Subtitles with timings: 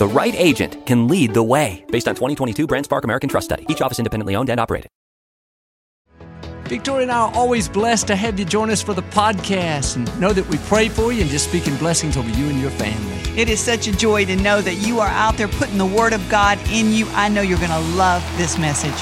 [0.00, 1.84] The right agent can lead the way.
[1.88, 4.88] Based on 2022 BrandSpark American Trust Study, each office independently owned and operated.
[6.64, 10.06] Victoria and I are always blessed to have you join us for the podcast and
[10.18, 13.38] know that we pray for you and just speaking blessings over you and your family.
[13.38, 16.14] It is such a joy to know that you are out there putting the Word
[16.14, 17.06] of God in you.
[17.10, 18.98] I know you're going to love this message.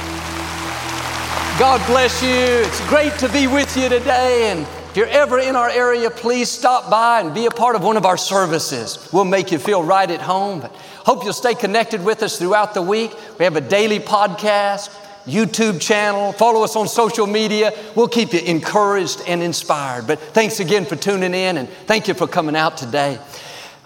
[1.61, 2.67] God bless you.
[2.67, 4.51] It's great to be with you today.
[4.51, 7.85] And if you're ever in our area, please stop by and be a part of
[7.85, 9.09] one of our services.
[9.13, 10.59] We'll make you feel right at home.
[10.59, 13.15] But hope you'll stay connected with us throughout the week.
[13.39, 14.93] We have a daily podcast.
[15.25, 17.73] YouTube channel, follow us on social media.
[17.95, 20.07] We'll keep you encouraged and inspired.
[20.07, 23.21] But thanks again for tuning in and thank you for coming out today.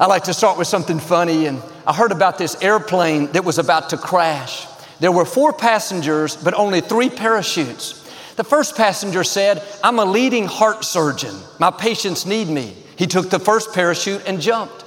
[0.01, 3.59] I like to start with something funny, and I heard about this airplane that was
[3.59, 4.67] about to crash.
[5.01, 8.02] There were four passengers, but only three parachutes.
[8.43, 11.33] The first passenger said, I'm a leading heart surgeon.
[11.61, 12.75] My patients need me.
[12.97, 14.85] He took the first parachute and jumped.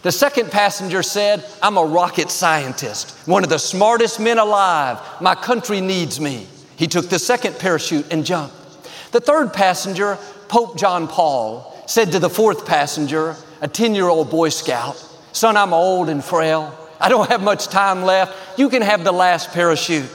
[0.00, 4.98] The second passenger said, I'm a rocket scientist, one of the smartest men alive.
[5.20, 6.46] My country needs me.
[6.76, 8.56] He took the second parachute and jumped.
[9.12, 10.16] The third passenger,
[10.48, 14.96] Pope John Paul, said to the fourth passenger, a 10 year old Boy Scout,
[15.32, 16.74] Son, I'm old and frail.
[16.98, 18.58] I don't have much time left.
[18.58, 20.08] You can have the last parachute.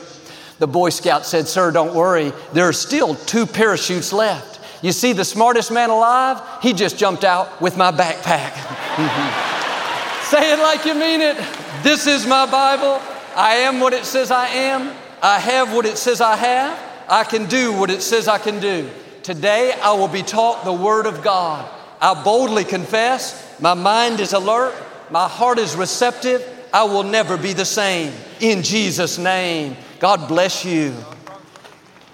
[0.59, 2.31] The Boy Scout said, Sir, don't worry.
[2.53, 4.59] There are still two parachutes left.
[4.83, 8.53] You see, the smartest man alive, he just jumped out with my backpack.
[10.23, 11.37] Say it like you mean it.
[11.81, 13.01] This is my Bible.
[13.35, 14.95] I am what it says I am.
[15.21, 16.79] I have what it says I have.
[17.09, 18.89] I can do what it says I can do.
[19.23, 21.69] Today I will be taught the Word of God.
[22.01, 24.73] I boldly confess, my mind is alert,
[25.09, 26.41] my heart is receptive,
[26.71, 28.13] I will never be the same.
[28.39, 30.95] In Jesus' name, God bless you.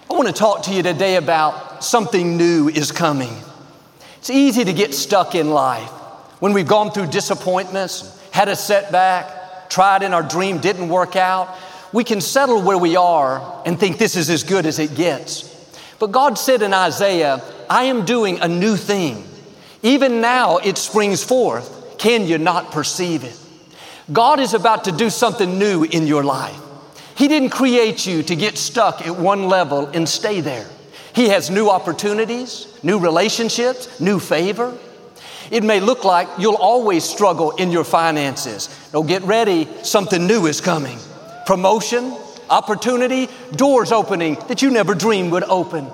[0.09, 3.34] I want to talk to you today about something new is coming.
[4.18, 5.90] It's easy to get stuck in life
[6.40, 11.56] when we've gone through disappointments, had a setback, tried in our dream, didn't work out.
[11.94, 15.44] We can settle where we are and think this is as good as it gets.
[16.00, 19.24] But God said in Isaiah, I am doing a new thing.
[19.84, 22.00] Even now it springs forth.
[22.00, 23.40] Can you not perceive it?
[24.12, 26.64] God is about to do something new in your life.
[27.15, 30.67] He didn't create you to get stuck at one level and stay there.
[31.13, 34.77] He has new opportunities, new relationships, new favor.
[35.49, 38.69] It may look like you'll always struggle in your finances.
[38.93, 40.97] No, get ready, something new is coming.
[41.45, 42.17] Promotion,
[42.49, 45.87] opportunity, doors opening that you never dreamed would open.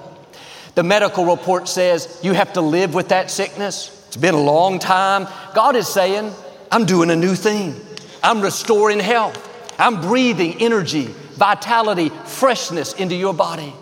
[0.73, 4.05] The medical report says you have to live with that sickness.
[4.07, 5.27] It's been a long time.
[5.53, 6.31] God is saying,
[6.71, 7.75] I'm doing a new thing.
[8.23, 9.49] I'm restoring health.
[9.81, 13.73] I'm breathing energy, vitality, freshness into your body.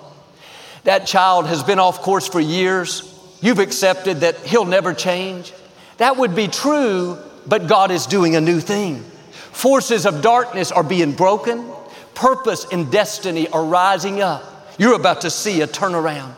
[0.86, 3.04] That child has been off course for years.
[3.42, 5.52] You've accepted that he'll never change.
[5.98, 9.04] That would be true, but God is doing a new thing.
[9.52, 11.70] Forces of darkness are being broken.
[12.16, 14.72] Purpose and destiny are rising up.
[14.78, 16.34] You're about to see a turnaround.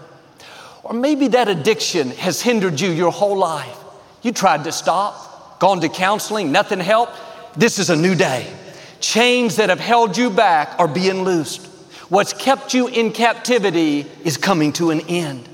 [0.82, 3.78] Or maybe that addiction has hindered you your whole life.
[4.24, 7.14] You tried to stop, gone to counseling, nothing helped.
[7.56, 8.52] This is a new day.
[9.02, 11.66] Chains that have held you back are being loosed.
[12.10, 15.48] What's kept you in captivity is coming to an end.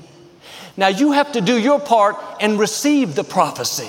[0.76, 3.88] Now you have to do your part and receive the prophecy.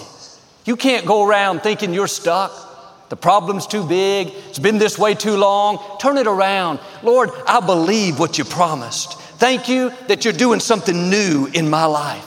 [0.66, 3.10] You can't go around thinking you're stuck.
[3.10, 4.28] The problem's too big.
[4.50, 5.80] It's been this way too long.
[6.00, 6.80] Turn it around.
[7.04, 9.20] Lord, I believe what you promised.
[9.40, 12.24] Thank you that you're doing something new in my life.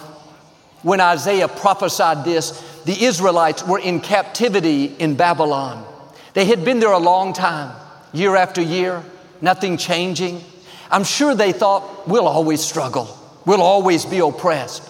[0.83, 5.87] When Isaiah prophesied this, the Israelites were in captivity in Babylon.
[6.35, 7.75] They had been there a long time,
[8.13, 9.03] year after year,
[9.41, 10.43] nothing changing.
[10.91, 13.09] I'm sure they thought, we'll always struggle,
[13.45, 14.89] we'll always be oppressed.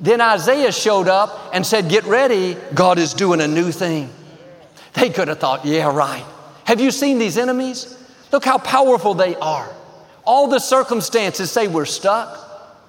[0.00, 4.10] Then Isaiah showed up and said, Get ready, God is doing a new thing.
[4.94, 6.24] They could have thought, Yeah, right.
[6.64, 7.96] Have you seen these enemies?
[8.32, 9.70] Look how powerful they are.
[10.24, 12.40] All the circumstances say we're stuck.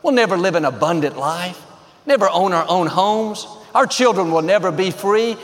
[0.01, 1.61] We'll never live an abundant life,
[2.05, 3.45] never own our own homes.
[3.73, 5.37] Our children will never be free.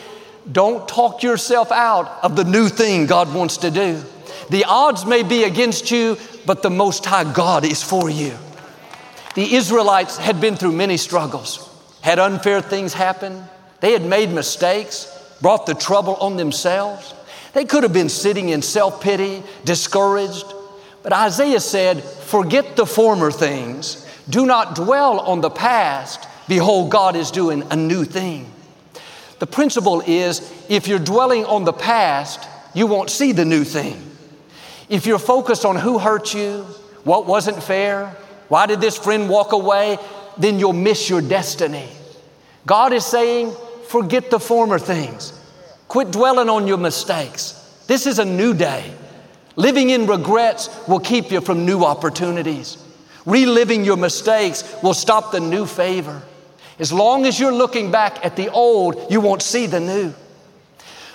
[0.50, 4.02] Don't talk yourself out of the new thing God wants to do.
[4.50, 8.34] The odds may be against you, but the Most High God is for you.
[9.36, 11.70] The Israelites had been through many struggles,
[12.02, 13.44] had unfair things happen,
[13.80, 15.08] they had made mistakes,
[15.42, 17.14] brought the trouble on themselves.
[17.54, 20.46] They could have been sitting in self pity, discouraged.
[21.04, 26.28] But Isaiah said, Forget the former things, do not dwell on the past.
[26.48, 28.52] Behold, God is doing a new thing.
[29.42, 34.00] The principle is if you're dwelling on the past, you won't see the new thing.
[34.88, 36.62] If you're focused on who hurt you,
[37.06, 38.16] what wasn't fair,
[38.50, 39.98] why did this friend walk away,
[40.38, 41.90] then you'll miss your destiny.
[42.68, 43.52] God is saying,
[43.88, 45.34] forget the former things.
[45.88, 47.84] Quit dwelling on your mistakes.
[47.88, 48.94] This is a new day.
[49.56, 52.78] Living in regrets will keep you from new opportunities.
[53.26, 56.22] Reliving your mistakes will stop the new favor.
[56.80, 60.14] As long as you're looking back at the old, you won't see the new.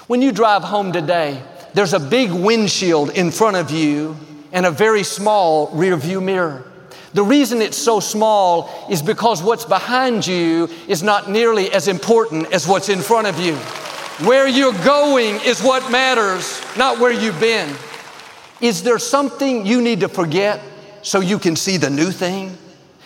[0.07, 1.43] When you drive home today,
[1.75, 4.17] there's a big windshield in front of you
[4.53, 6.71] and a very small rear view mirror.
[7.13, 12.53] The reason it's so small is because what's behind you is not nearly as important
[12.53, 13.57] as what's in front of you.
[14.27, 17.75] Where you're going is what matters, not where you've been.
[18.61, 20.61] Is there something you need to forget
[21.03, 22.57] so you can see the new thing?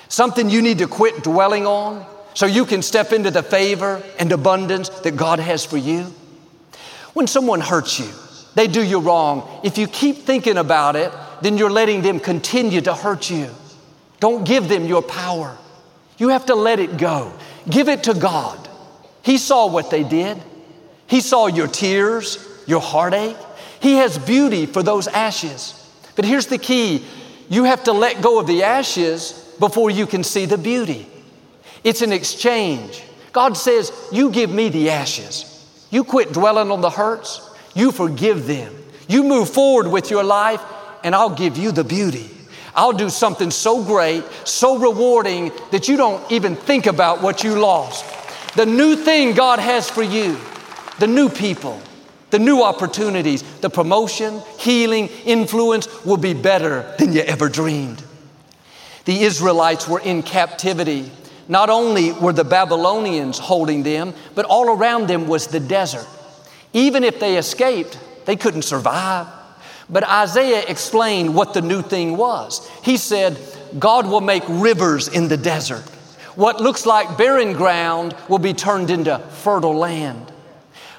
[0.09, 2.05] Something you need to quit dwelling on
[2.35, 6.13] so you can step into the favor and abundance that God has for you?
[7.13, 8.09] When someone hurts you,
[8.55, 9.61] they do you wrong.
[9.65, 11.13] If you keep thinking about it,
[11.43, 13.49] then you're letting them continue to hurt you.
[14.21, 15.57] Don't give them your power.
[16.19, 17.33] You have to let it go.
[17.69, 18.69] Give it to God.
[19.23, 20.41] He saw what they did.
[21.07, 23.37] He saw your tears, your heartache.
[23.81, 25.77] He has beauty for those ashes.
[26.17, 27.05] But here's the key
[27.49, 31.07] you have to let go of the ashes before you can see the beauty.
[31.85, 33.03] It's an exchange.
[33.33, 35.47] God says, You give me the ashes.
[35.91, 37.49] You quit dwelling on the hurts.
[37.75, 38.75] You forgive them.
[39.09, 40.63] You move forward with your life,
[41.03, 42.31] and I'll give you the beauty.
[42.75, 47.59] I'll do something so great, so rewarding that you don't even think about what you
[47.59, 48.05] lost.
[48.55, 50.39] The new thing God has for you,
[50.99, 51.81] the new people,
[52.31, 58.03] the new opportunities, the promotion, healing, influence will be better than you ever dreamed.
[59.05, 61.11] The Israelites were in captivity.
[61.51, 66.07] Not only were the Babylonians holding them, but all around them was the desert.
[66.73, 69.27] Even if they escaped, they couldn't survive.
[69.89, 72.71] But Isaiah explained what the new thing was.
[72.85, 73.37] He said,
[73.81, 75.83] God will make rivers in the desert.
[76.37, 80.33] What looks like barren ground will be turned into fertile land.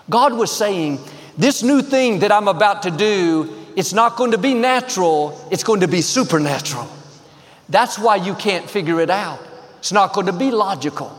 [0.10, 1.00] God was saying,
[1.38, 5.64] This new thing that I'm about to do, it's not going to be natural, it's
[5.64, 6.90] going to be supernatural.
[7.70, 9.48] That's why you can't figure it out.
[9.82, 11.10] It's not going to be logical.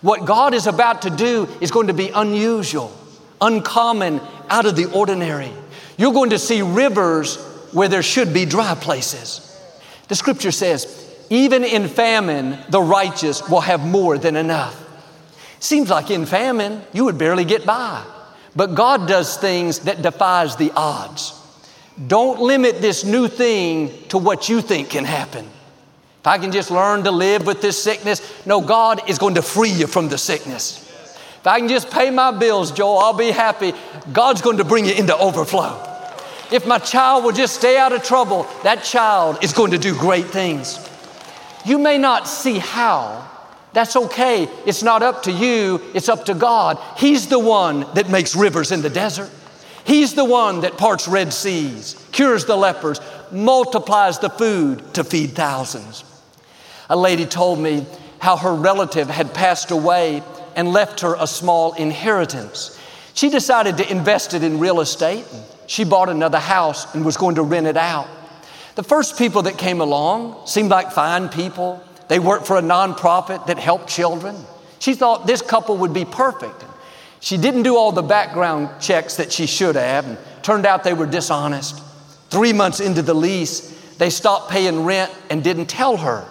[0.00, 2.92] What God is about to do is going to be unusual,
[3.40, 4.20] uncommon,
[4.50, 5.52] out of the ordinary.
[5.96, 7.36] You're going to see rivers
[7.72, 9.44] where there should be dry places.
[10.08, 14.84] The scripture says, even in famine, the righteous will have more than enough.
[15.60, 18.04] Seems like in famine, you would barely get by.
[18.56, 21.34] But God does things that defies the odds.
[22.04, 25.48] Don't limit this new thing to what you think can happen.
[26.28, 29.70] I can just learn to live with this sickness, no, God is going to free
[29.70, 30.84] you from the sickness.
[31.40, 33.72] If I can just pay my bills, Joel, I'll be happy.
[34.12, 35.82] God's going to bring you into overflow.
[36.52, 39.96] If my child will just stay out of trouble, that child is going to do
[39.96, 40.78] great things.
[41.64, 43.26] You may not see how.
[43.72, 44.50] That's okay.
[44.66, 46.78] It's not up to you, it's up to God.
[46.98, 49.30] He's the one that makes rivers in the desert.
[49.84, 53.00] He's the one that parts Red Seas, cures the lepers,
[53.32, 56.04] multiplies the food to feed thousands.
[56.88, 57.86] A lady told me
[58.18, 60.22] how her relative had passed away
[60.56, 62.78] and left her a small inheritance.
[63.14, 65.24] She decided to invest it in real estate
[65.68, 68.08] she bought another house and was going to rent it out.
[68.74, 71.84] The first people that came along seemed like fine people.
[72.08, 74.34] They worked for a nonprofit that helped children.
[74.78, 76.64] She thought this couple would be perfect.
[77.20, 80.94] She didn't do all the background checks that she should have, and turned out they
[80.94, 81.82] were dishonest.
[82.30, 86.26] Three months into the lease, they stopped paying rent and didn't tell her.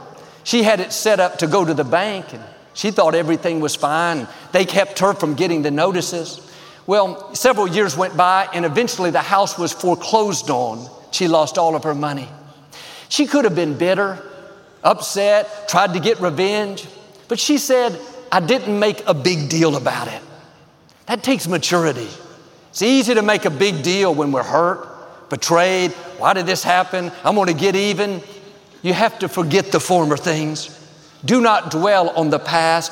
[0.47, 2.41] She had it set up to go to the bank, and
[2.73, 4.29] she thought everything was fine.
[4.53, 6.39] They kept her from getting the notices.
[6.85, 10.89] Well, several years went by, and eventually the house was foreclosed on.
[11.11, 12.29] She lost all of her money.
[13.09, 14.23] She could have been bitter,
[14.85, 16.87] upset, tried to get revenge,
[17.27, 17.99] but she said,
[18.31, 20.21] I didn't make a big deal about it.
[21.07, 22.07] That takes maturity.
[22.69, 25.91] It's easy to make a big deal when we're hurt, betrayed.
[26.19, 27.11] Why did this happen?
[27.25, 28.21] I'm going to get even.
[28.81, 30.69] You have to forget the former things.
[31.25, 32.91] Do not dwell on the past.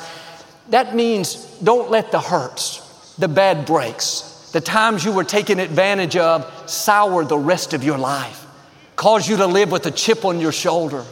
[0.70, 6.16] That means don't let the hurts, the bad breaks, the times you were taken advantage
[6.16, 8.44] of sour the rest of your life,
[8.96, 11.04] cause you to live with a chip on your shoulder.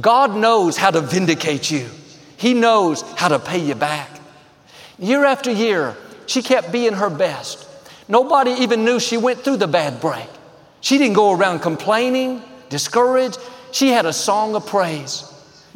[0.00, 1.88] God knows how to vindicate you.
[2.36, 4.10] He knows how to pay you back.
[4.98, 7.68] Year after year, she kept being her best.
[8.08, 10.28] Nobody even knew she went through the bad break.
[10.80, 13.38] She didn't go around complaining, discouraged.
[13.74, 15.24] She had a song of praise.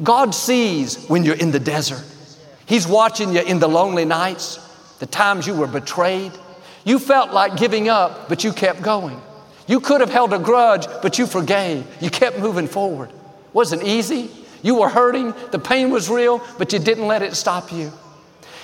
[0.01, 2.05] God sees when you're in the desert.
[2.65, 4.61] He's watching you in the lonely nights,
[5.01, 6.31] the times you were betrayed.
[6.85, 9.21] You felt like giving up, but you kept going.
[9.67, 11.85] You could have held a grudge, but you forgave.
[12.01, 13.09] You kept moving forward.
[13.09, 13.17] It
[13.53, 14.31] Wasn't easy.
[14.63, 15.35] You were hurting.
[15.51, 17.93] The pain was real, but you didn't let it stop you.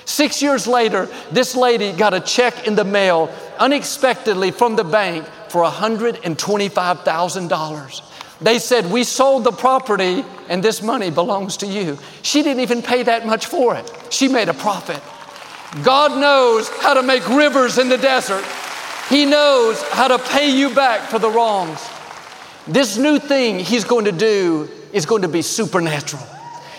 [0.05, 5.27] Six years later, this lady got a check in the mail unexpectedly from the bank
[5.49, 8.14] for $125,000.
[8.41, 11.99] They said, We sold the property and this money belongs to you.
[12.23, 13.91] She didn't even pay that much for it.
[14.11, 15.03] She made a profit.
[15.85, 18.45] God knows how to make rivers in the desert,
[19.09, 21.81] He knows how to pay you back for the wrongs.
[22.67, 26.23] This new thing He's going to do is going to be supernatural.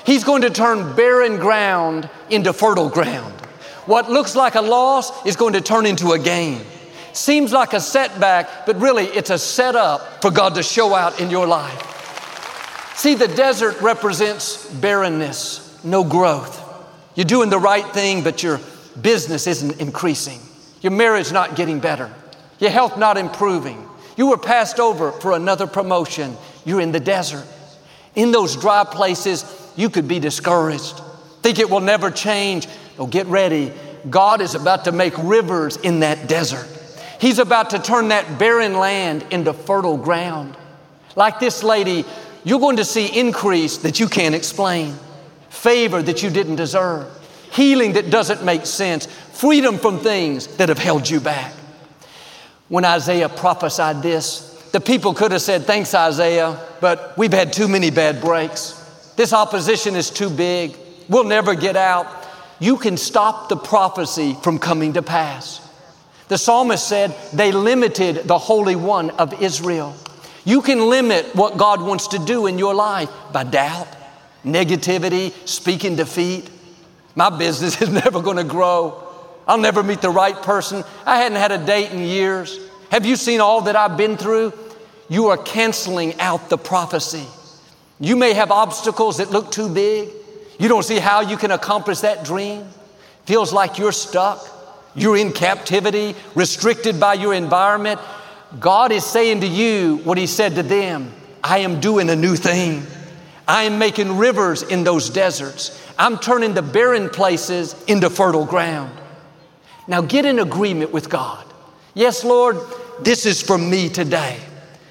[0.06, 3.34] He's going to turn barren ground into fertile ground.
[3.86, 6.62] What looks like a loss is going to turn into a gain.
[7.16, 11.30] Seems like a setback, but really it's a setup for God to show out in
[11.30, 11.94] your life.
[12.98, 16.62] See, the desert represents barrenness, no growth.
[17.16, 18.60] You're doing the right thing, but your
[19.02, 20.40] business isn't increasing.
[20.82, 22.14] Your marriage not getting better.
[22.60, 23.88] Your health not improving.
[24.18, 26.36] You were passed over for another promotion.
[26.66, 27.46] You're in the desert.
[28.16, 29.46] In those dry places,
[29.78, 31.02] you could be discouraged.
[31.42, 32.68] Think it will never change.
[33.00, 33.72] Oh, get ready.
[34.10, 36.68] God is about to make rivers in that desert.
[37.20, 40.58] He's about to turn that barren land into fertile ground.
[41.16, 42.06] Like this lady,
[42.44, 44.96] you're going to see increase that you can't explain,
[45.50, 47.08] favor that you didn't deserve,
[47.52, 51.54] healing that doesn't make sense, freedom from things that have held you back.
[52.68, 57.68] When Isaiah prophesied this, the people could have said, Thanks, Isaiah, but we've had too
[57.68, 58.82] many bad breaks.
[59.16, 60.76] This opposition is too big.
[61.08, 62.08] We'll never get out.
[62.60, 65.65] You can stop the prophecy from coming to pass.
[66.28, 69.96] The psalmist said they limited the Holy One of Israel.
[70.44, 73.88] You can limit what God wants to do in your life by doubt,
[74.44, 76.50] negativity, speaking defeat.
[77.16, 79.02] My business is never going to grow.
[79.48, 80.84] I'll never meet the right person.
[81.06, 82.60] I hadn't had a date in years.
[82.90, 84.54] Have you seen all that I've been through?
[85.10, 87.26] You are canceling out the prophecy.
[88.00, 90.10] You may have obstacles that look too big.
[90.60, 92.66] You don't see how you can accomplish that dream.
[93.26, 94.48] Feels like you're stuck.
[94.96, 98.00] You're in captivity, restricted by your environment.
[98.60, 101.12] God is saying to you what He said to them
[101.44, 102.84] I am doing a new thing.
[103.48, 105.80] I am making rivers in those deserts.
[106.00, 108.92] I'm turning the barren places into fertile ground.
[109.88, 111.46] Now get in agreement with God.
[111.94, 112.58] Yes, Lord,
[113.02, 114.40] this is for me today.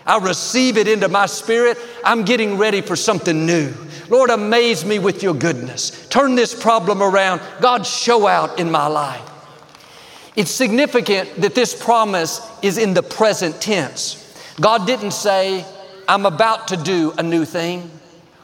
[0.06, 1.78] I receive it into my spirit.
[2.04, 3.73] I'm getting ready for something new.
[4.08, 6.06] Lord, amaze me with your goodness.
[6.08, 7.40] Turn this problem around.
[7.61, 9.23] God, show out in my life.
[10.36, 14.20] It's significant that this promise is in the present tense.
[14.60, 15.64] God didn't say,
[16.08, 17.90] I'm about to do a new thing.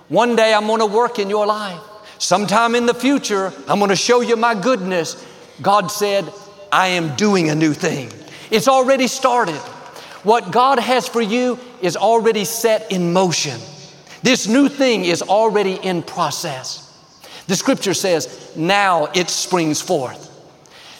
[0.08, 1.80] One day I'm going to work in your life.
[2.18, 5.24] Sometime in the future, I'm going to show you my goodness.
[5.62, 6.32] God said,
[6.70, 8.12] I am doing a new thing.
[8.50, 9.60] It's already started.
[10.22, 13.58] What God has for you is already set in motion.
[14.22, 16.86] This new thing is already in process.
[17.46, 20.29] The scripture says, now it springs forth.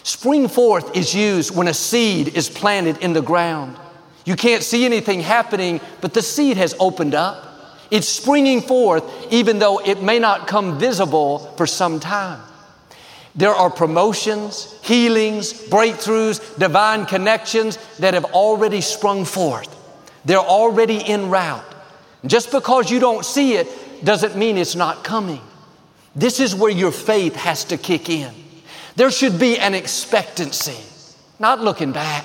[0.02, 3.76] Spring forth is used when a seed is planted in the ground.
[4.24, 7.46] You can't see anything happening, but the seed has opened up.
[7.90, 12.40] It's springing forth, even though it may not come visible for some time.
[13.34, 19.76] There are promotions, healings, breakthroughs, divine connections that have already sprung forth.
[20.24, 21.64] They're already en route.
[22.26, 25.40] Just because you don't see it doesn't mean it's not coming.
[26.14, 28.32] This is where your faith has to kick in.
[28.96, 30.76] There should be an expectancy,
[31.38, 32.24] not looking back.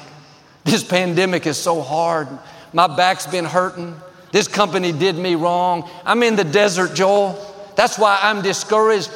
[0.63, 2.27] This pandemic is so hard.
[2.74, 3.95] My back's been hurting.
[4.31, 5.89] This company did me wrong.
[6.05, 7.39] I'm in the desert, Joel.
[7.75, 9.12] That's why I'm discouraged.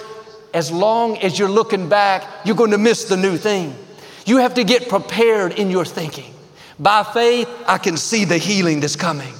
[0.53, 3.75] As long as you're looking back, you're going to miss the new thing.
[4.25, 6.33] You have to get prepared in your thinking.
[6.79, 9.33] By faith, I can see the healing that's coming.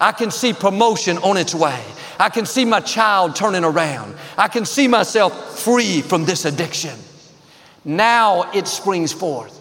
[0.00, 1.82] I can see promotion on its way.
[2.18, 4.16] I can see my child turning around.
[4.36, 6.98] I can see myself free from this addiction.
[7.84, 9.58] Now it springs forth.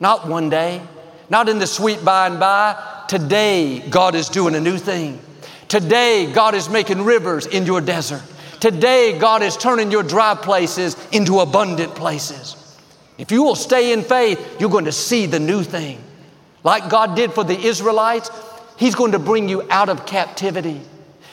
[0.00, 0.82] Not one day,
[1.30, 3.04] not in the sweet by and by.
[3.08, 5.20] Today, God is doing a new thing.
[5.68, 8.22] Today, God is making rivers in your desert.
[8.60, 12.78] Today, God is turning your dry places into abundant places.
[13.18, 16.02] If you will stay in faith, you're going to see the new thing.
[16.62, 18.30] Like God did for the Israelites,
[18.76, 20.80] He's going to bring you out of captivity.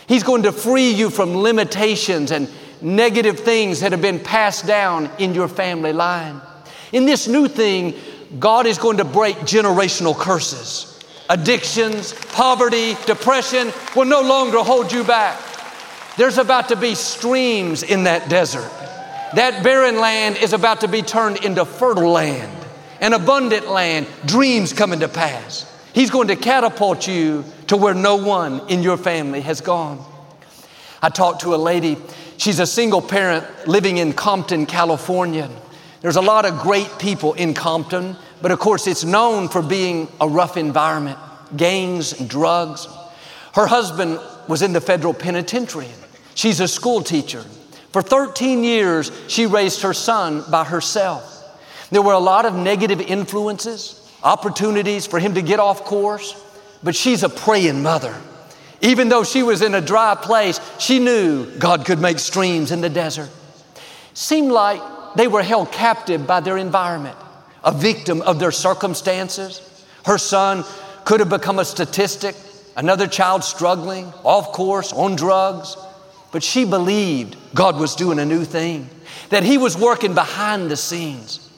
[0.07, 2.49] He's going to free you from limitations and
[2.81, 6.41] negative things that have been passed down in your family line.
[6.91, 7.95] In this new thing,
[8.39, 10.87] God is going to break generational curses.
[11.29, 15.39] Addictions, poverty, depression will no longer hold you back.
[16.17, 18.69] There's about to be streams in that desert.
[19.35, 22.51] That barren land is about to be turned into fertile land,
[22.99, 25.65] an abundant land, dreams coming to pass.
[25.93, 30.03] He's going to catapult you to where no one in your family has gone.
[31.01, 31.97] I talked to a lady,
[32.41, 35.47] she's a single parent living in Compton, California.
[36.01, 40.07] There's a lot of great people in Compton, but of course, it's known for being
[40.19, 41.19] a rough environment
[41.55, 42.87] gangs and drugs.
[43.53, 45.89] Her husband was in the federal penitentiary.
[46.33, 47.43] She's a school teacher.
[47.91, 51.27] For 13 years, she raised her son by herself.
[51.91, 56.35] There were a lot of negative influences opportunities for him to get off course,
[56.83, 58.15] but she's a praying mother.
[58.81, 62.81] Even though she was in a dry place, she knew God could make streams in
[62.81, 63.29] the desert.
[64.13, 64.81] Seemed like
[65.15, 67.17] they were held captive by their environment,
[67.63, 69.61] a victim of their circumstances.
[70.05, 70.65] Her son
[71.05, 72.35] could have become a statistic,
[72.75, 75.77] another child struggling, off course, on drugs.
[76.31, 78.89] But she believed God was doing a new thing,
[79.29, 81.49] that He was working behind the scenes.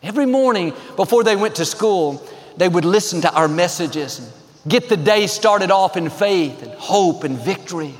[0.00, 2.24] Every morning before they went to school,
[2.56, 4.37] they would listen to our messages
[4.68, 7.94] get the day started off in faith and hope and victory.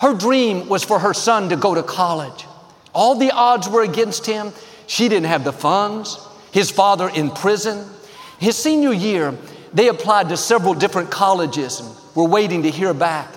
[0.00, 2.46] Her dream was for her son to go to college.
[2.94, 4.52] All the odds were against him.
[4.86, 6.18] She didn't have the funds.
[6.52, 7.88] His father in prison.
[8.38, 9.36] His senior year,
[9.72, 13.28] they applied to several different colleges and were waiting to hear back.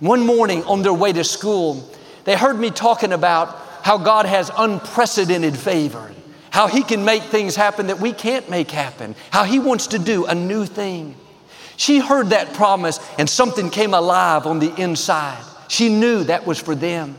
[0.00, 1.88] One morning on their way to school,
[2.24, 6.12] they heard me talking about how God has unprecedented favor
[6.50, 9.98] how He can make things happen that we can't make happen, how He wants to
[9.98, 11.14] do a new thing.
[11.78, 15.42] She heard that promise and something came alive on the inside.
[15.68, 17.16] She knew that was for them.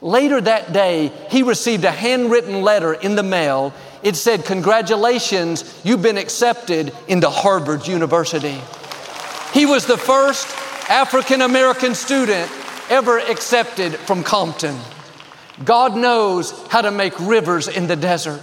[0.00, 3.74] Later that day, he received a handwritten letter in the mail.
[4.02, 8.58] It said, Congratulations, you've been accepted into Harvard University.
[9.52, 10.48] He was the first
[10.88, 12.50] African American student
[12.88, 14.78] ever accepted from Compton.
[15.62, 18.40] God knows how to make rivers in the desert.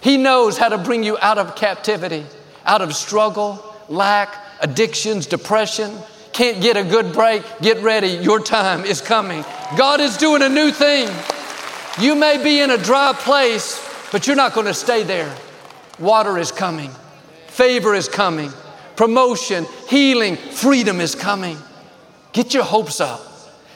[0.00, 2.24] He knows how to bring you out of captivity,
[2.64, 5.96] out of struggle, lack, addictions, depression.
[6.32, 7.42] Can't get a good break.
[7.62, 8.08] Get ready.
[8.08, 9.44] Your time is coming.
[9.76, 11.08] God is doing a new thing.
[11.98, 13.80] You may be in a dry place,
[14.12, 15.34] but you're not going to stay there.
[15.98, 16.90] Water is coming,
[17.46, 18.50] favor is coming,
[18.96, 21.56] promotion, healing, freedom is coming.
[22.34, 23.22] Get your hopes up.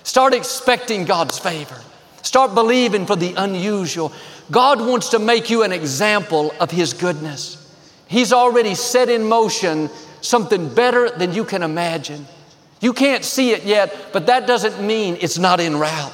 [0.02, 1.80] Start expecting God's favor.
[2.20, 4.12] Start believing for the unusual.
[4.50, 7.56] God wants to make you an example of His goodness.
[8.06, 9.88] He's already set in motion
[10.20, 12.26] something better than you can imagine.
[12.80, 16.12] You can't see it yet, but that doesn't mean it's not in route.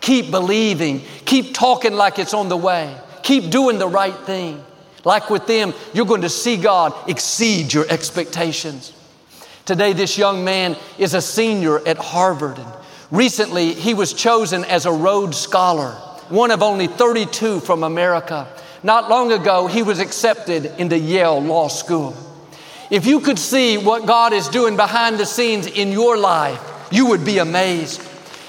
[0.00, 4.62] Keep believing, keep talking like it's on the way, keep doing the right thing.
[5.04, 8.92] Like with them, you're going to see God exceed your expectations.
[9.64, 12.58] Today, this young man is a senior at Harvard.
[12.58, 12.72] And
[13.10, 15.96] recently, he was chosen as a Rhodes Scholar
[16.28, 18.48] one of only 32 from America.
[18.82, 22.16] Not long ago, he was accepted into Yale Law School.
[22.94, 26.60] If you could see what God is doing behind the scenes in your life,
[26.92, 28.00] you would be amazed.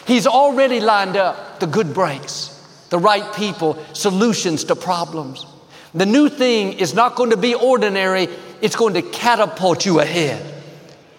[0.05, 2.51] He's already lined up the good breaks,
[2.91, 5.47] the right people, solutions to problems.
[5.95, 8.27] The new thing is not going to be ordinary,
[8.61, 10.45] it's going to catapult you ahead.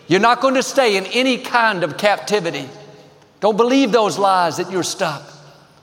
[0.07, 2.69] You're not going to stay in any kind of captivity.
[3.41, 5.29] Don't believe those lies that you're stuck.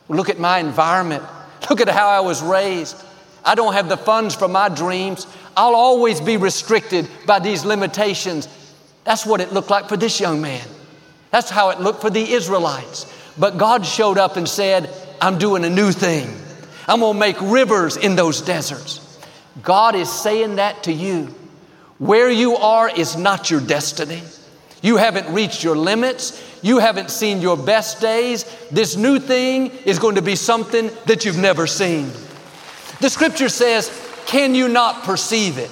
[0.07, 1.23] Look at my environment.
[1.69, 2.95] Look at how I was raised.
[3.43, 5.27] I don't have the funds for my dreams.
[5.55, 8.47] I'll always be restricted by these limitations.
[9.03, 10.65] That's what it looked like for this young man.
[11.31, 13.11] That's how it looked for the Israelites.
[13.37, 14.89] But God showed up and said,
[15.19, 16.29] I'm doing a new thing.
[16.87, 18.99] I'm going to make rivers in those deserts.
[19.61, 21.33] God is saying that to you.
[21.97, 24.21] Where you are is not your destiny.
[24.81, 26.41] You haven't reached your limits.
[26.61, 28.43] You haven't seen your best days.
[28.69, 32.11] This new thing is going to be something that you've never seen.
[32.99, 33.89] The scripture says,
[34.25, 35.71] Can you not perceive it?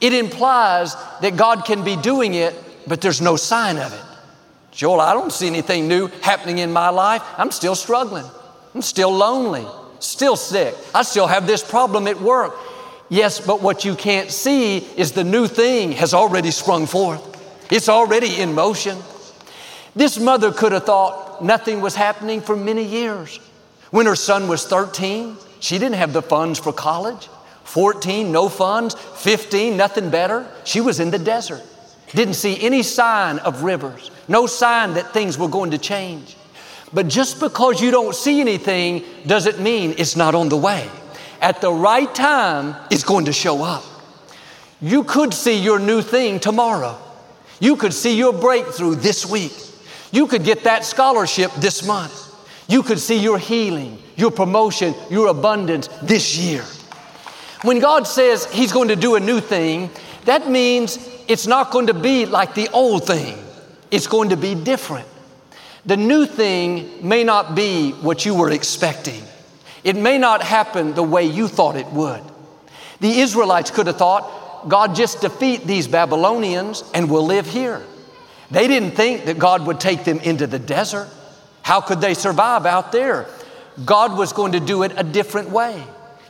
[0.00, 2.54] It implies that God can be doing it,
[2.86, 4.02] but there's no sign of it.
[4.70, 7.22] Joel, I don't see anything new happening in my life.
[7.38, 8.24] I'm still struggling.
[8.74, 9.64] I'm still lonely,
[10.00, 10.74] still sick.
[10.94, 12.56] I still have this problem at work.
[13.08, 17.22] Yes, but what you can't see is the new thing has already sprung forth.
[17.70, 18.98] It's already in motion.
[19.94, 23.38] This mother could have thought nothing was happening for many years.
[23.90, 27.28] When her son was 13, she didn't have the funds for college.
[27.74, 28.94] 14, no funds.
[28.94, 30.46] 15, nothing better.
[30.62, 31.60] She was in the desert.
[32.12, 36.36] Didn't see any sign of rivers, no sign that things were going to change.
[36.92, 40.88] But just because you don't see anything doesn't mean it's not on the way.
[41.40, 43.82] At the right time, it's going to show up.
[44.80, 46.96] You could see your new thing tomorrow.
[47.58, 49.56] You could see your breakthrough this week.
[50.12, 52.14] You could get that scholarship this month.
[52.68, 56.62] You could see your healing, your promotion, your abundance this year.
[57.64, 59.88] When God says He's going to do a new thing,
[60.26, 60.98] that means
[61.28, 63.38] it's not going to be like the old thing,
[63.90, 65.08] it's going to be different.
[65.86, 69.22] The new thing may not be what you were expecting.
[69.82, 72.22] It may not happen the way you thought it would.
[73.00, 77.82] The Israelites could have thought, God, just defeat these Babylonians and we'll live here.
[78.50, 81.08] They didn't think that God would take them into the desert.
[81.62, 83.26] How could they survive out there?
[83.86, 85.82] God was going to do it a different way.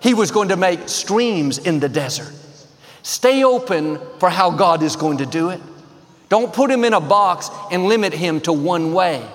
[0.04, 2.30] He was going to make streams in the desert.
[3.02, 5.62] Stay open for how God is going to do it.
[6.28, 9.26] Don't put Him in a box and limit Him to one way.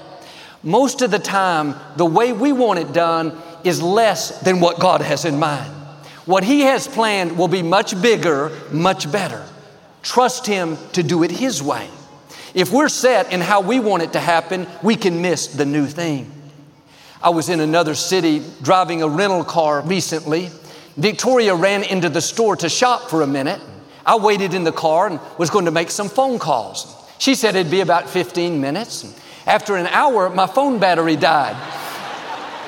[0.62, 5.02] Most of the time, the way we want it done is less than what God
[5.02, 5.74] has in mind.
[6.26, 9.44] What He has planned will be much bigger, much better.
[10.04, 11.90] Trust Him to do it His way.
[12.54, 15.88] If we're set in how we want it to happen, we can miss the new
[15.88, 16.32] thing.
[17.22, 20.50] I was in another city driving a rental car recently.
[21.00, 23.62] Victoria ran into the store to shop for a minute.
[24.06, 26.94] I waited in the car and was going to make some phone calls.
[27.20, 29.06] She said it'd be about 15 minutes.
[29.48, 31.56] After an hour, my phone battery died.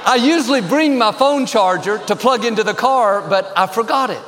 [0.06, 4.22] I usually bring my phone charger to plug into the car, but I forgot it.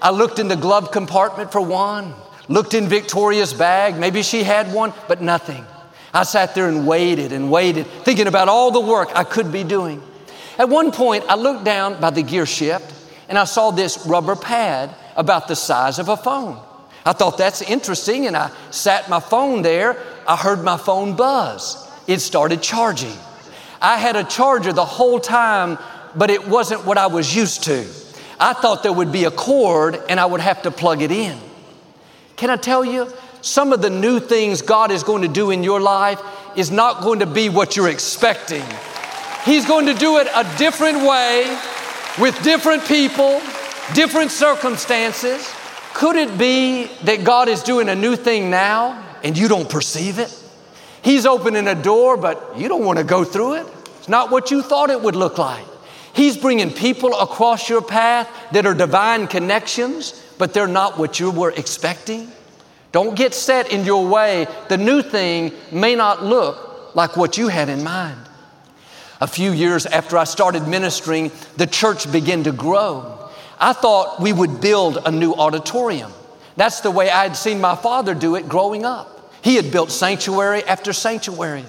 [0.00, 2.14] I looked in the glove compartment for one,
[2.48, 5.64] looked in Victoria's bag, maybe she had one, but nothing.
[6.14, 9.62] I sat there and waited and waited, thinking about all the work I could be
[9.62, 10.02] doing.
[10.58, 12.94] At one point, I looked down by the gear shift
[13.28, 16.60] and I saw this rubber pad about the size of a phone.
[17.04, 19.96] I thought that's interesting, and I sat my phone there.
[20.26, 21.88] I heard my phone buzz.
[22.06, 23.16] It started charging.
[23.80, 25.78] I had a charger the whole time,
[26.14, 27.86] but it wasn't what I was used to.
[28.38, 31.38] I thought there would be a cord and I would have to plug it in.
[32.36, 33.10] Can I tell you,
[33.40, 36.20] some of the new things God is going to do in your life
[36.56, 38.64] is not going to be what you're expecting.
[39.44, 41.44] He's going to do it a different way
[42.18, 43.40] with different people,
[43.94, 45.52] different circumstances.
[45.94, 50.18] Could it be that God is doing a new thing now and you don't perceive
[50.18, 50.42] it?
[51.02, 53.66] He's opening a door, but you don't want to go through it.
[53.98, 55.64] It's not what you thought it would look like.
[56.14, 61.30] He's bringing people across your path that are divine connections, but they're not what you
[61.30, 62.32] were expecting.
[62.92, 64.46] Don't get set in your way.
[64.68, 68.18] The new thing may not look like what you had in mind.
[69.20, 73.30] A few years after I started ministering, the church began to grow.
[73.58, 76.12] I thought we would build a new auditorium.
[76.56, 79.32] That's the way I had seen my father do it growing up.
[79.42, 81.64] He had built sanctuary after sanctuary.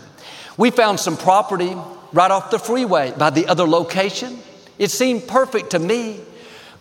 [0.58, 1.76] We found some property
[2.12, 4.40] right off the freeway by the other location.
[4.78, 6.20] It seemed perfect to me.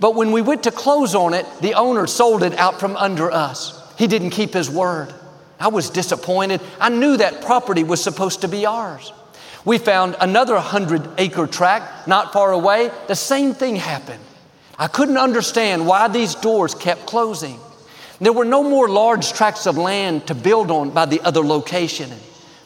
[0.01, 3.31] But when we went to close on it, the owner sold it out from under
[3.31, 3.83] us.
[3.99, 5.15] He didn't keep his word.
[5.59, 6.61] I was disappointed.
[6.81, 9.13] I knew that property was supposed to be ours.
[9.67, 12.91] We found another 100 acre tract not far away.
[13.09, 14.23] The same thing happened.
[14.79, 17.59] I couldn't understand why these doors kept closing.
[18.21, 22.11] There were no more large tracts of land to build on by the other location.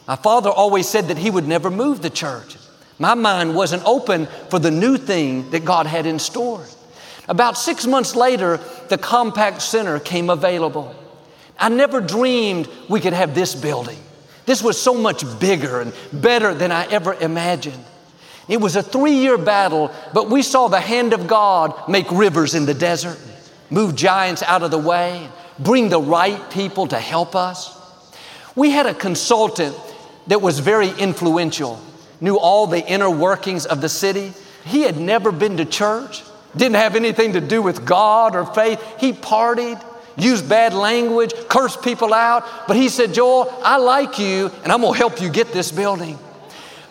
[0.07, 2.55] My father always said that he would never move the church.
[2.99, 6.63] My mind wasn't open for the new thing that God had in store.
[7.27, 8.57] About six months later,
[8.89, 10.95] the Compaq Center came available.
[11.57, 13.97] I never dreamed we could have this building.
[14.45, 17.83] This was so much bigger and better than I ever imagined.
[18.47, 22.55] It was a three year battle, but we saw the hand of God make rivers
[22.55, 23.19] in the desert,
[23.69, 25.27] move giants out of the way,
[25.59, 27.77] bring the right people to help us.
[28.55, 29.75] We had a consultant
[30.27, 31.79] that was very influential,
[32.19, 34.33] knew all the inner workings of the city.
[34.65, 36.23] He had never been to church,
[36.55, 38.81] didn't have anything to do with God or faith.
[38.99, 39.81] He partied,
[40.17, 42.45] used bad language, curse people out.
[42.67, 45.71] But he said, Joel, I like you, and I'm going to help you get this
[45.71, 46.17] building.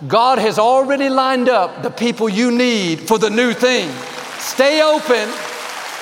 [0.06, 3.90] God has already lined up the people you need for the new thing.
[4.38, 5.28] Stay open.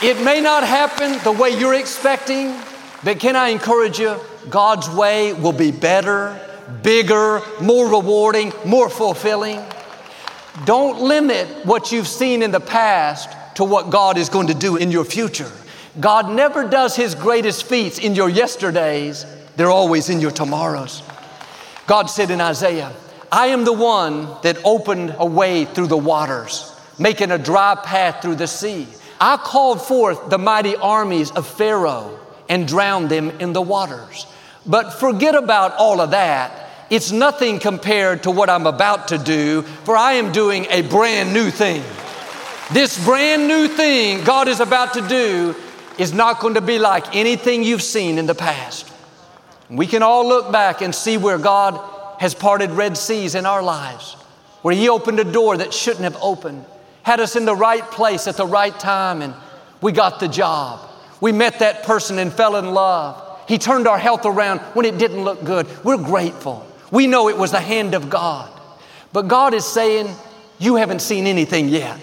[0.01, 2.55] It may not happen the way you're expecting,
[3.03, 4.17] but can I encourage you?
[4.49, 6.41] God's way will be better,
[6.83, 9.61] bigger, more rewarding, more fulfilling.
[10.65, 14.77] Don't limit what you've seen in the past to what God is going to do
[14.77, 15.51] in your future.
[16.01, 21.03] God never does His greatest feats in your yesterdays, they're always in your tomorrows.
[21.87, 22.93] God said in Isaiah,
[23.33, 28.23] I am the one that opened a way through the waters, making a dry path
[28.23, 28.87] through the sea.
[29.21, 34.27] I called forth the mighty armies of Pharaoh and drowned them in the waters.
[34.65, 36.69] But forget about all of that.
[36.91, 41.35] It's nothing compared to what I'm about to do, for I am doing a brand
[41.35, 41.83] new thing.
[42.73, 45.55] This brand new thing God is about to do
[45.99, 48.91] is not going to be like anything you've seen in the past.
[49.69, 51.79] We can all look back and see where God
[52.21, 54.15] has parted Red Seas in our lives,
[54.63, 56.65] where He opened a door that shouldn't have opened,
[57.03, 59.35] had us in the right place at the right time, and
[59.81, 60.81] we got the job.
[61.21, 63.25] We met that person and fell in love.
[63.49, 65.67] He turned our health around when it didn't look good.
[65.85, 66.67] We're grateful.
[66.91, 68.51] We know it was the hand of God.
[69.13, 70.15] But God is saying,
[70.59, 71.99] You haven't seen anything yet.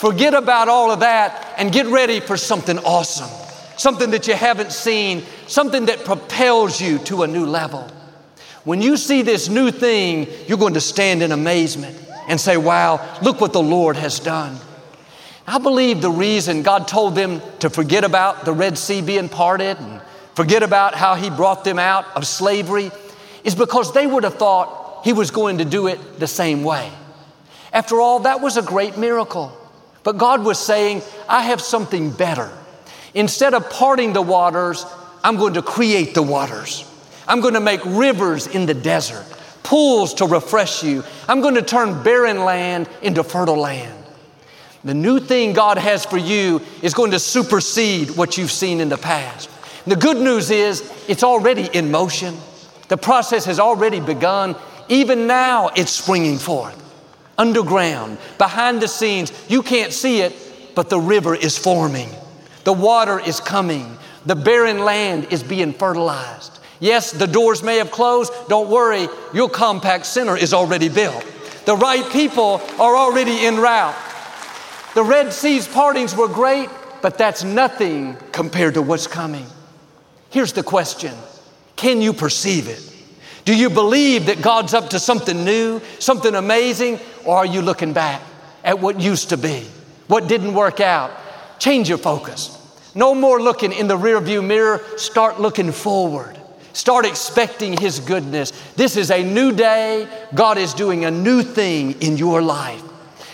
[0.00, 3.28] Forget about all of that and get ready for something awesome,
[3.76, 7.86] something that you haven't seen, something that propels you to a new level.
[8.64, 13.18] When you see this new thing, you're going to stand in amazement and say, Wow,
[13.20, 14.56] look what the Lord has done.
[15.46, 19.76] I believe the reason God told them to forget about the Red Sea being parted
[19.78, 20.00] and
[20.34, 22.90] forget about how He brought them out of slavery
[23.44, 26.90] is because they would have thought He was going to do it the same way.
[27.70, 29.58] After all, that was a great miracle.
[30.02, 32.50] But God was saying, I have something better.
[33.14, 34.86] Instead of parting the waters,
[35.22, 36.86] I'm going to create the waters.
[37.26, 39.26] I'm going to make rivers in the desert,
[39.62, 41.04] pools to refresh you.
[41.28, 43.96] I'm going to turn barren land into fertile land.
[44.82, 48.88] The new thing God has for you is going to supersede what you've seen in
[48.88, 49.50] the past.
[49.86, 52.34] The good news is it's already in motion.
[52.88, 54.56] The process has already begun.
[54.88, 56.79] Even now, it's springing forth.
[57.40, 60.34] Underground, behind the scenes, you can't see it,
[60.74, 62.10] but the river is forming.
[62.64, 63.96] The water is coming.
[64.26, 66.58] The barren land is being fertilized.
[66.80, 68.30] Yes, the doors may have closed.
[68.50, 71.24] Don't worry, your Compaq Center is already built.
[71.64, 73.96] The right people are already en route.
[74.94, 76.68] The Red Sea's partings were great,
[77.00, 79.46] but that's nothing compared to what's coming.
[80.28, 81.14] Here's the question
[81.76, 82.86] Can you perceive it?
[83.44, 87.92] Do you believe that God's up to something new, something amazing, or are you looking
[87.92, 88.22] back
[88.64, 89.66] at what used to be,
[90.06, 91.10] what didn't work out?
[91.58, 92.56] Change your focus.
[92.94, 96.36] No more looking in the rearview mirror, start looking forward.
[96.72, 98.52] Start expecting His goodness.
[98.76, 100.08] This is a new day.
[100.34, 102.82] God is doing a new thing in your life.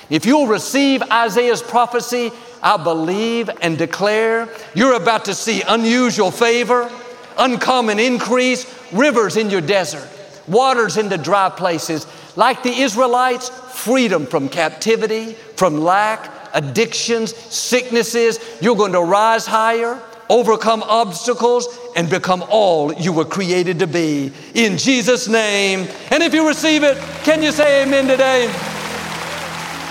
[0.08, 2.30] If you'll receive Isaiah's prophecy,
[2.62, 6.90] I believe and declare you're about to see unusual favor,
[7.38, 10.08] uncommon increase, rivers in your desert,
[10.48, 12.06] waters in the dry places.
[12.36, 18.38] Like the Israelites, freedom from captivity, from lack, addictions, sicknesses.
[18.60, 24.32] You're going to rise higher, overcome obstacles, and become all you were created to be.
[24.54, 25.88] In Jesus' name.
[26.10, 28.52] And if you receive it, can you say amen today?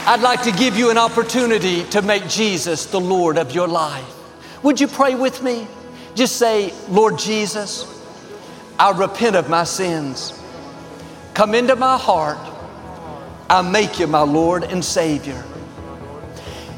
[0.07, 4.05] I'd like to give you an opportunity to make Jesus the Lord of your life.
[4.61, 5.67] Would you pray with me?
[6.13, 7.91] Just say, Lord Jesus,
[8.77, 10.39] I repent of my sins.
[11.35, 12.37] Come into my heart.
[13.49, 15.43] I make you my Lord and Savior.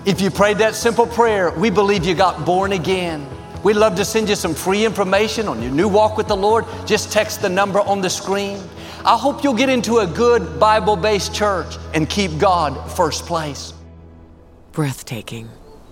[0.03, 3.27] If you prayed that simple prayer, we believe you got born again.
[3.63, 6.65] We'd love to send you some free information on your new walk with the Lord.
[6.87, 8.59] Just text the number on the screen.
[9.05, 13.73] I hope you'll get into a good Bible based church and keep God first place.
[14.71, 15.49] Breathtaking.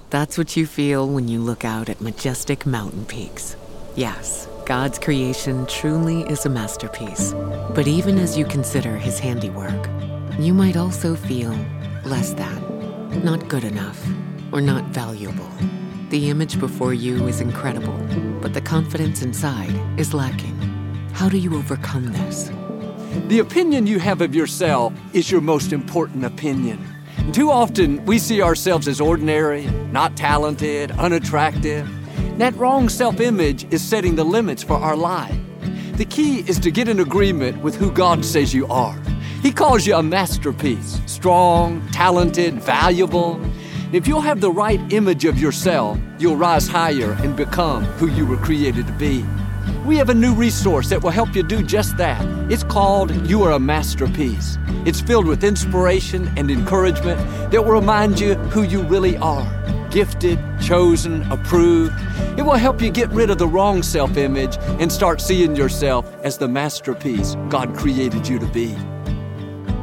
[0.09, 3.55] That's what you feel when you look out at majestic mountain peaks.
[3.95, 7.33] Yes, God's creation truly is a masterpiece.
[7.75, 9.87] But even as you consider His handiwork,
[10.39, 11.55] you might also feel
[12.03, 14.03] less than, not good enough,
[14.51, 15.51] or not valuable.
[16.09, 17.95] The image before you is incredible,
[18.41, 20.57] but the confidence inside is lacking.
[21.13, 22.49] How do you overcome this?
[23.27, 26.83] The opinion you have of yourself is your most important opinion.
[27.33, 31.87] Too often, we see ourselves as ordinary, not talented, unattractive.
[32.37, 35.39] That wrong self image is setting the limits for our life.
[35.93, 38.99] The key is to get in agreement with who God says you are.
[39.41, 43.39] He calls you a masterpiece strong, talented, valuable.
[43.93, 48.25] If you'll have the right image of yourself, you'll rise higher and become who you
[48.25, 49.23] were created to be.
[49.85, 52.21] We have a new resource that will help you do just that.
[52.51, 54.57] It's called You Are a Masterpiece.
[54.85, 57.17] It's filled with inspiration and encouragement
[57.51, 59.49] that will remind you who you really are
[59.95, 61.93] gifted, chosen, approved.
[62.37, 66.13] It will help you get rid of the wrong self image and start seeing yourself
[66.21, 68.75] as the masterpiece God created you to be.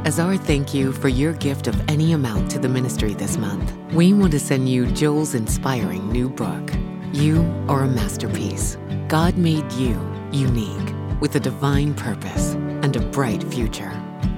[0.04, 3.72] As our thank you for your gift of any amount to the ministry this month,
[3.94, 6.70] we want to send you Joel's inspiring new book.
[7.14, 8.76] You are a masterpiece.
[9.08, 9.98] God made you
[10.30, 13.92] unique with a divine purpose and a bright future.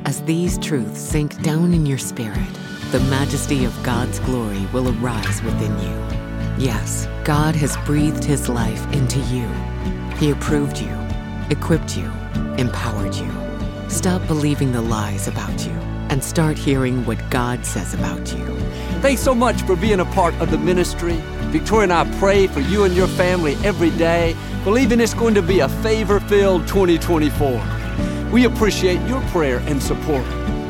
[0.04, 2.63] As these truths sink down in your spirit,
[2.94, 6.64] the majesty of God's glory will arise within you.
[6.64, 9.48] Yes, God has breathed his life into you.
[10.16, 10.96] He approved you,
[11.50, 12.08] equipped you,
[12.56, 13.32] empowered you.
[13.88, 15.72] Stop believing the lies about you
[16.08, 18.46] and start hearing what God says about you.
[19.00, 21.16] Thanks so much for being a part of the ministry.
[21.50, 25.42] Victoria and I pray for you and your family every day, believing it's going to
[25.42, 28.30] be a favor filled 2024.
[28.30, 30.24] We appreciate your prayer and support.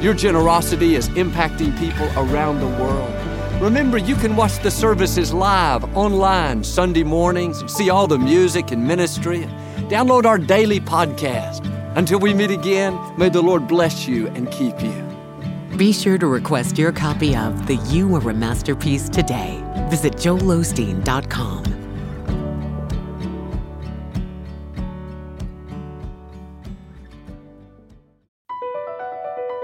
[0.05, 3.11] Your generosity is impacting people around the world.
[3.59, 8.87] Remember, you can watch the services live online Sunday mornings, see all the music and
[8.87, 9.49] ministry,
[9.89, 11.65] download our daily podcast.
[11.97, 14.93] Until we meet again, may the Lord bless you and keep you.
[15.79, 19.63] Be sure to request your copy of The You Are a Masterpiece today.
[19.89, 21.84] Visit joelosteen.com.